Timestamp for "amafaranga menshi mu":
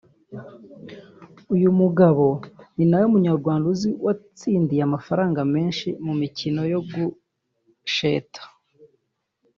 4.85-6.13